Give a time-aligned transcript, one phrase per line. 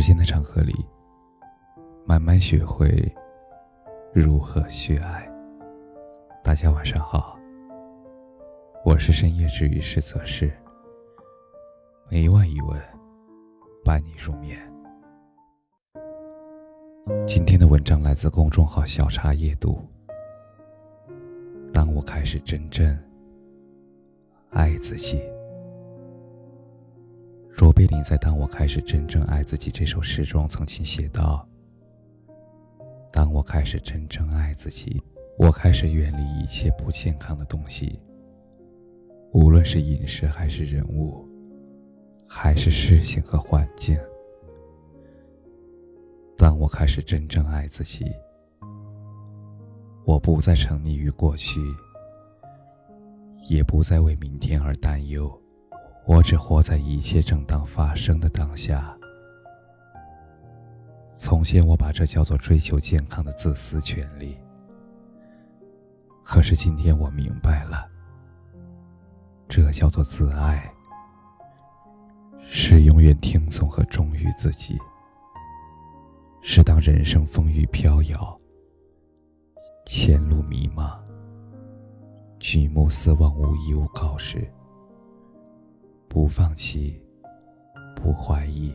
[0.00, 0.72] 时间的长河里，
[2.06, 3.12] 慢慢学会
[4.12, 5.28] 如何去爱。
[6.40, 7.36] 大家晚上好，
[8.84, 10.52] 我是深夜治愈师泽是，
[12.08, 12.80] 每晚一问，
[13.84, 14.56] 伴你入眠。
[17.26, 19.84] 今天的文章来自公众号小茶夜读。
[21.74, 22.96] 当我开始真正
[24.50, 25.20] 爱自己。
[27.58, 31.44] 卓别林在《当我开始真正爱自己》这首诗中曾经写道
[33.10, 35.02] ：“当我开始真正爱自己，
[35.36, 37.98] 我开始远离一切不健康的东西，
[39.32, 41.28] 无论是饮食还是人物，
[42.28, 43.98] 还是事情和环境。
[46.36, 48.04] 当我开始真正爱自己，
[50.04, 51.60] 我不再沉溺于过去，
[53.50, 55.28] 也不再为明天而担忧。”
[56.08, 58.96] 我只活在一切正当发生的当下。
[61.18, 64.34] 从前我把这叫做追求健康的自私权利，
[66.24, 67.86] 可是今天我明白了，
[69.50, 70.72] 这叫做自爱，
[72.40, 74.78] 是永远听从和忠于自己，
[76.40, 78.38] 是当人生风雨飘摇、
[79.84, 80.98] 前路迷茫、
[82.40, 84.50] 举目四望无依无靠时。
[86.08, 87.00] 不放弃，
[87.94, 88.72] 不怀疑，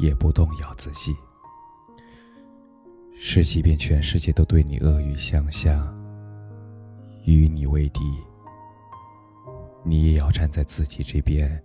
[0.00, 1.14] 也不动摇自己。
[3.18, 5.86] 是，即便全世界都对你恶语相向，
[7.24, 8.00] 与你为敌，
[9.84, 11.62] 你也要站在自己这边，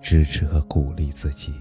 [0.00, 1.52] 支持和鼓励自己。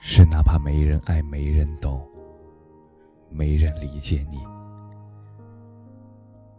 [0.00, 2.08] 是，哪怕没人爱，没人懂，
[3.30, 4.38] 没人理解你，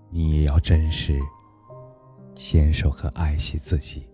[0.09, 1.19] 你也要真实。
[2.39, 4.07] 坚守和爱惜自己。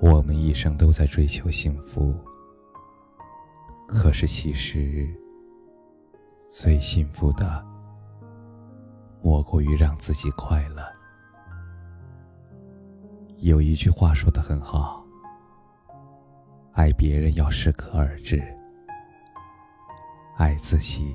[0.00, 2.14] 我们一生都在追求幸福，
[3.86, 5.06] 可是其实
[6.48, 7.62] 最幸福的，
[9.20, 10.82] 莫过于让自己快乐。
[13.36, 15.04] 有一句话说的很好：
[16.72, 18.42] 爱别人要适可而止，
[20.38, 21.14] 爱自己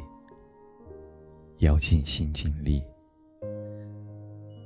[1.58, 2.84] 要尽心尽力。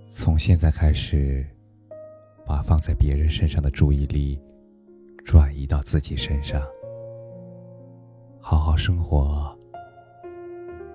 [0.10, 1.46] 从现在开始，
[2.46, 4.42] 把放在别人身上的注意力
[5.26, 6.62] 转移到自己身上，
[8.40, 9.54] 好好生活，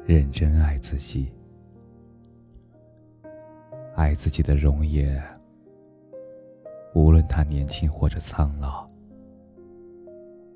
[0.06, 1.30] 认真爱自己，
[3.94, 5.22] 爱自己的容颜，
[6.94, 8.88] 无论他年轻或者苍老；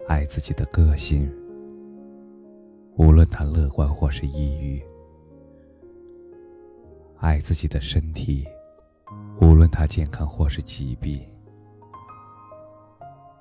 [0.08, 1.30] 爱自己的个性，
[2.96, 4.82] 无论他乐观或是抑郁。
[7.18, 8.46] 爱自己的身体，
[9.40, 11.20] 无论他健康或是疾病；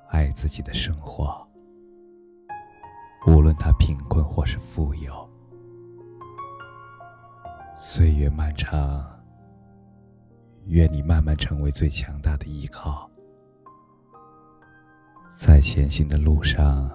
[0.08, 1.46] 爱自己的生活，
[3.26, 5.28] 无论他贫困或是富有。
[7.76, 9.04] 岁月漫长，
[10.64, 13.08] 愿你慢慢成为最强大的依靠，
[15.38, 16.90] 在前行的路上，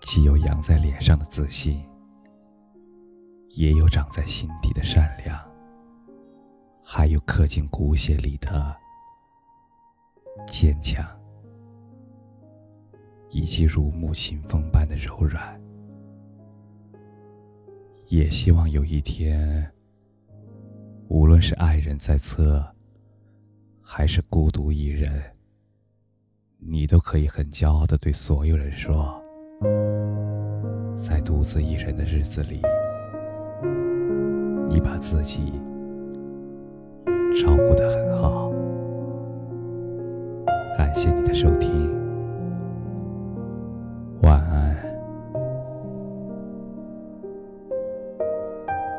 [0.00, 1.86] 既有扬在脸上的自信。
[3.56, 5.38] 也有长在心底的善良，
[6.82, 8.76] 还有刻进骨血里的
[10.44, 11.06] 坚强，
[13.30, 15.60] 以及如沐清风般的柔软。
[18.08, 19.72] 也希望有一天，
[21.06, 22.64] 无论是爱人在侧，
[23.80, 25.22] 还是孤独一人，
[26.58, 29.22] 你都可以很骄傲的对所有人说，
[30.92, 32.60] 在独自一人的日子里。
[35.04, 35.52] 自己
[37.38, 38.50] 照顾得很好，
[40.78, 41.93] 感谢你的收听。